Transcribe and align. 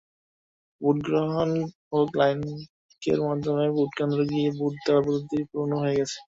Vote 0.81 0.97
গ্রহণ 1.07 1.49
হোক 1.89 2.09
লাইকের 2.19 3.19
মাধ্যমেভোটকেন্দ্রে 3.27 4.23
গিয়ে 4.31 4.49
ভোট 4.57 4.73
দেওয়ার 4.83 5.03
পদ্ধতি 5.07 5.37
পুরোনো 5.49 5.75
হয়ে 5.83 5.97
গেছে। 5.99 6.17